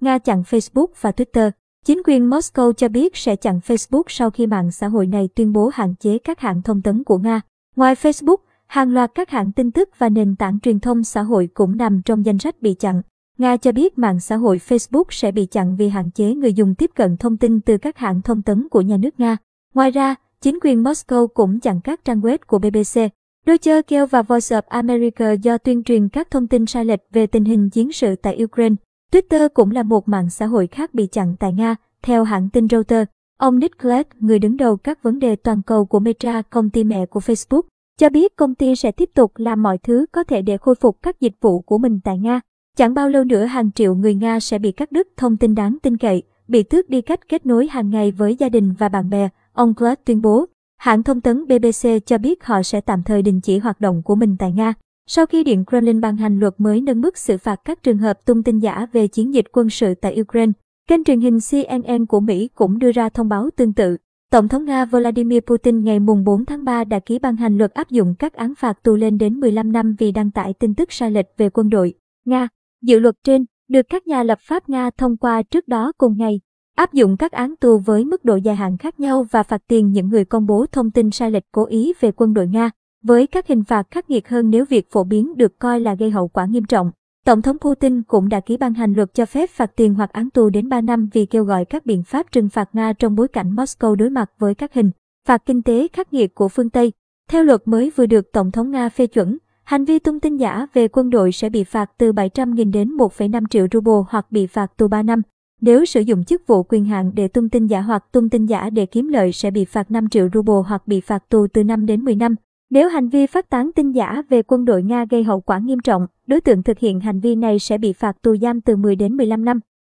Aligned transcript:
Nga 0.00 0.18
chặn 0.18 0.42
Facebook 0.42 0.86
và 1.00 1.10
Twitter. 1.10 1.50
Chính 1.84 2.02
quyền 2.04 2.30
Moscow 2.30 2.72
cho 2.72 2.88
biết 2.88 3.16
sẽ 3.16 3.36
chặn 3.36 3.60
Facebook 3.66 4.02
sau 4.08 4.30
khi 4.30 4.46
mạng 4.46 4.70
xã 4.70 4.88
hội 4.88 5.06
này 5.06 5.28
tuyên 5.34 5.52
bố 5.52 5.70
hạn 5.74 5.94
chế 6.00 6.18
các 6.18 6.40
hãng 6.40 6.62
thông 6.62 6.82
tấn 6.82 7.04
của 7.04 7.18
Nga. 7.18 7.40
Ngoài 7.76 7.94
Facebook, 7.94 8.36
hàng 8.66 8.94
loạt 8.94 9.10
các 9.14 9.30
hãng 9.30 9.52
tin 9.52 9.70
tức 9.70 9.88
và 9.98 10.08
nền 10.08 10.36
tảng 10.36 10.60
truyền 10.60 10.80
thông 10.80 11.04
xã 11.04 11.22
hội 11.22 11.48
cũng 11.54 11.76
nằm 11.76 12.02
trong 12.02 12.26
danh 12.26 12.38
sách 12.38 12.62
bị 12.62 12.74
chặn. 12.74 13.02
Nga 13.38 13.56
cho 13.56 13.72
biết 13.72 13.98
mạng 13.98 14.20
xã 14.20 14.36
hội 14.36 14.60
Facebook 14.68 15.04
sẽ 15.10 15.32
bị 15.32 15.46
chặn 15.46 15.76
vì 15.76 15.88
hạn 15.88 16.10
chế 16.10 16.34
người 16.34 16.52
dùng 16.52 16.74
tiếp 16.74 16.90
cận 16.94 17.16
thông 17.16 17.36
tin 17.36 17.60
từ 17.60 17.78
các 17.78 17.98
hãng 17.98 18.22
thông 18.22 18.42
tấn 18.42 18.68
của 18.68 18.80
nhà 18.80 18.96
nước 18.96 19.20
Nga. 19.20 19.36
Ngoài 19.74 19.90
ra, 19.90 20.14
chính 20.40 20.58
quyền 20.62 20.82
Moscow 20.82 21.26
cũng 21.26 21.60
chặn 21.60 21.80
các 21.80 22.04
trang 22.04 22.20
web 22.20 22.38
của 22.46 22.58
BBC, 22.58 23.00
Deutsche 23.46 23.80
Welle 23.80 24.06
và 24.06 24.22
Voice 24.22 24.56
of 24.56 24.62
America 24.68 25.32
do 25.32 25.58
tuyên 25.58 25.82
truyền 25.82 26.08
các 26.08 26.30
thông 26.30 26.46
tin 26.46 26.66
sai 26.66 26.84
lệch 26.84 27.00
về 27.12 27.26
tình 27.26 27.44
hình 27.44 27.70
chiến 27.70 27.92
sự 27.92 28.16
tại 28.16 28.44
Ukraine. 28.44 28.74
Twitter 29.12 29.48
cũng 29.54 29.70
là 29.70 29.82
một 29.82 30.08
mạng 30.08 30.30
xã 30.30 30.46
hội 30.46 30.66
khác 30.66 30.94
bị 30.94 31.06
chặn 31.06 31.36
tại 31.40 31.52
Nga, 31.52 31.76
theo 32.02 32.24
hãng 32.24 32.48
tin 32.50 32.68
Reuters. 32.68 33.10
Ông 33.38 33.58
Nick 33.58 33.78
Clegg, 33.78 34.06
người 34.20 34.38
đứng 34.38 34.56
đầu 34.56 34.76
các 34.76 35.02
vấn 35.02 35.18
đề 35.18 35.36
toàn 35.36 35.62
cầu 35.62 35.84
của 35.84 36.00
Meta, 36.00 36.42
công 36.42 36.70
ty 36.70 36.84
mẹ 36.84 37.06
của 37.06 37.20
Facebook, 37.20 37.62
cho 37.98 38.08
biết 38.08 38.36
công 38.36 38.54
ty 38.54 38.76
sẽ 38.76 38.92
tiếp 38.92 39.10
tục 39.14 39.32
làm 39.36 39.62
mọi 39.62 39.78
thứ 39.78 40.06
có 40.12 40.24
thể 40.24 40.42
để 40.42 40.56
khôi 40.56 40.74
phục 40.74 41.02
các 41.02 41.20
dịch 41.20 41.34
vụ 41.40 41.60
của 41.60 41.78
mình 41.78 42.00
tại 42.04 42.18
Nga. 42.18 42.40
Chẳng 42.76 42.94
bao 42.94 43.08
lâu 43.08 43.24
nữa 43.24 43.44
hàng 43.44 43.72
triệu 43.72 43.94
người 43.94 44.14
Nga 44.14 44.40
sẽ 44.40 44.58
bị 44.58 44.72
cắt 44.72 44.92
đứt 44.92 45.08
thông 45.16 45.36
tin 45.36 45.54
đáng 45.54 45.78
tin 45.82 45.96
cậy, 45.96 46.22
bị 46.48 46.62
tước 46.62 46.88
đi 46.88 47.00
cách 47.00 47.28
kết 47.28 47.46
nối 47.46 47.66
hàng 47.66 47.90
ngày 47.90 48.10
với 48.10 48.36
gia 48.36 48.48
đình 48.48 48.74
và 48.78 48.88
bạn 48.88 49.10
bè, 49.10 49.28
ông 49.52 49.74
Clegg 49.74 49.98
tuyên 50.04 50.22
bố. 50.22 50.46
Hãng 50.76 51.02
thông 51.02 51.20
tấn 51.20 51.46
BBC 51.46 51.88
cho 52.06 52.18
biết 52.18 52.44
họ 52.44 52.62
sẽ 52.62 52.80
tạm 52.80 53.02
thời 53.02 53.22
đình 53.22 53.40
chỉ 53.40 53.58
hoạt 53.58 53.80
động 53.80 54.02
của 54.02 54.14
mình 54.14 54.36
tại 54.38 54.52
Nga. 54.52 54.74
Sau 55.12 55.26
khi 55.26 55.44
Điện 55.44 55.64
Kremlin 55.64 56.00
ban 56.00 56.16
hành 56.16 56.38
luật 56.38 56.54
mới 56.58 56.80
nâng 56.80 57.00
mức 57.00 57.18
xử 57.18 57.38
phạt 57.38 57.60
các 57.64 57.82
trường 57.82 57.98
hợp 57.98 58.24
tung 58.24 58.42
tin 58.42 58.58
giả 58.58 58.86
về 58.92 59.08
chiến 59.08 59.34
dịch 59.34 59.44
quân 59.52 59.70
sự 59.70 59.94
tại 59.94 60.20
Ukraine, 60.20 60.52
kênh 60.88 61.04
truyền 61.04 61.20
hình 61.20 61.38
CNN 61.50 62.06
của 62.06 62.20
Mỹ 62.20 62.48
cũng 62.54 62.78
đưa 62.78 62.92
ra 62.92 63.08
thông 63.08 63.28
báo 63.28 63.48
tương 63.56 63.72
tự. 63.72 63.96
Tổng 64.30 64.48
thống 64.48 64.64
Nga 64.64 64.84
Vladimir 64.84 65.40
Putin 65.46 65.84
ngày 65.84 66.00
4 66.00 66.44
tháng 66.44 66.64
3 66.64 66.84
đã 66.84 66.98
ký 66.98 67.18
ban 67.18 67.36
hành 67.36 67.58
luật 67.58 67.74
áp 67.74 67.90
dụng 67.90 68.14
các 68.18 68.34
án 68.34 68.54
phạt 68.54 68.82
tù 68.82 68.96
lên 68.96 69.18
đến 69.18 69.40
15 69.40 69.72
năm 69.72 69.94
vì 69.98 70.12
đăng 70.12 70.30
tải 70.30 70.54
tin 70.54 70.74
tức 70.74 70.92
sai 70.92 71.10
lệch 71.10 71.26
về 71.36 71.50
quân 71.50 71.68
đội. 71.68 71.94
Nga, 72.24 72.48
dự 72.82 72.98
luật 72.98 73.14
trên, 73.24 73.44
được 73.68 73.86
các 73.88 74.06
nhà 74.06 74.22
lập 74.22 74.38
pháp 74.40 74.68
Nga 74.68 74.90
thông 74.90 75.16
qua 75.16 75.42
trước 75.42 75.68
đó 75.68 75.92
cùng 75.98 76.16
ngày, 76.18 76.40
áp 76.76 76.92
dụng 76.92 77.16
các 77.16 77.32
án 77.32 77.54
tù 77.56 77.78
với 77.78 78.04
mức 78.04 78.24
độ 78.24 78.36
dài 78.36 78.56
hạn 78.56 78.78
khác 78.78 79.00
nhau 79.00 79.26
và 79.30 79.42
phạt 79.42 79.62
tiền 79.68 79.92
những 79.92 80.08
người 80.08 80.24
công 80.24 80.46
bố 80.46 80.66
thông 80.72 80.90
tin 80.90 81.10
sai 81.10 81.30
lệch 81.30 81.44
cố 81.52 81.66
ý 81.66 81.92
về 82.00 82.12
quân 82.12 82.34
đội 82.34 82.46
Nga 82.46 82.70
với 83.02 83.26
các 83.26 83.46
hình 83.46 83.64
phạt 83.64 83.90
khắc 83.90 84.10
nghiệt 84.10 84.28
hơn 84.28 84.50
nếu 84.50 84.64
việc 84.64 84.90
phổ 84.90 85.04
biến 85.04 85.36
được 85.36 85.58
coi 85.58 85.80
là 85.80 85.94
gây 85.94 86.10
hậu 86.10 86.28
quả 86.28 86.46
nghiêm 86.46 86.64
trọng. 86.64 86.90
Tổng 87.24 87.42
thống 87.42 87.58
Putin 87.58 88.02
cũng 88.02 88.28
đã 88.28 88.40
ký 88.40 88.56
ban 88.56 88.74
hành 88.74 88.92
luật 88.92 89.14
cho 89.14 89.26
phép 89.26 89.50
phạt 89.50 89.76
tiền 89.76 89.94
hoặc 89.94 90.12
án 90.12 90.30
tù 90.30 90.50
đến 90.50 90.68
3 90.68 90.80
năm 90.80 91.08
vì 91.12 91.26
kêu 91.26 91.44
gọi 91.44 91.64
các 91.64 91.86
biện 91.86 92.02
pháp 92.02 92.32
trừng 92.32 92.48
phạt 92.48 92.68
Nga 92.72 92.92
trong 92.92 93.14
bối 93.14 93.28
cảnh 93.28 93.54
Moscow 93.54 93.94
đối 93.94 94.10
mặt 94.10 94.30
với 94.38 94.54
các 94.54 94.74
hình 94.74 94.90
phạt 95.26 95.42
kinh 95.46 95.62
tế 95.62 95.88
khắc 95.92 96.12
nghiệt 96.12 96.34
của 96.34 96.48
phương 96.48 96.70
Tây. 96.70 96.92
Theo 97.30 97.44
luật 97.44 97.62
mới 97.64 97.92
vừa 97.96 98.06
được 98.06 98.32
Tổng 98.32 98.50
thống 98.50 98.70
Nga 98.70 98.88
phê 98.88 99.06
chuẩn, 99.06 99.38
hành 99.64 99.84
vi 99.84 99.98
tung 99.98 100.20
tin 100.20 100.36
giả 100.36 100.66
về 100.74 100.88
quân 100.88 101.10
đội 101.10 101.32
sẽ 101.32 101.50
bị 101.50 101.64
phạt 101.64 101.90
từ 101.98 102.12
700.000 102.12 102.72
đến 102.72 102.96
1,5 102.96 103.46
triệu 103.50 103.66
ruble 103.72 104.02
hoặc 104.08 104.26
bị 104.30 104.46
phạt 104.46 104.76
tù 104.76 104.88
3 104.88 105.02
năm. 105.02 105.22
Nếu 105.60 105.84
sử 105.84 106.00
dụng 106.00 106.24
chức 106.24 106.46
vụ 106.46 106.62
quyền 106.62 106.84
hạn 106.84 107.12
để 107.14 107.28
tung 107.28 107.48
tin 107.48 107.66
giả 107.66 107.80
hoặc 107.80 108.04
tung 108.12 108.28
tin 108.28 108.46
giả 108.46 108.70
để 108.70 108.86
kiếm 108.86 109.08
lợi 109.08 109.32
sẽ 109.32 109.50
bị 109.50 109.64
phạt 109.64 109.90
5 109.90 110.08
triệu 110.08 110.28
ruble 110.34 110.54
hoặc 110.66 110.82
bị 110.86 111.00
phạt 111.00 111.28
tù 111.28 111.46
từ 111.52 111.64
5 111.64 111.86
đến 111.86 112.04
10 112.04 112.14
năm. 112.14 112.34
Nếu 112.70 112.88
hành 112.88 113.08
vi 113.08 113.26
phát 113.26 113.50
tán 113.50 113.70
tin 113.74 113.92
giả 113.92 114.22
về 114.28 114.42
quân 114.42 114.64
đội 114.64 114.82
Nga 114.82 115.04
gây 115.10 115.24
hậu 115.24 115.40
quả 115.40 115.58
nghiêm 115.58 115.78
trọng, 115.78 116.06
đối 116.26 116.40
tượng 116.40 116.62
thực 116.62 116.78
hiện 116.78 117.00
hành 117.00 117.20
vi 117.20 117.34
này 117.34 117.58
sẽ 117.58 117.78
bị 117.78 117.92
phạt 117.92 118.22
tù 118.22 118.36
giam 118.36 118.60
từ 118.60 118.76
10 118.76 118.96
đến 118.96 119.16
15 119.16 119.44
năm. 119.44 119.60